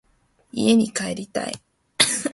[0.51, 1.53] 家に帰りたい。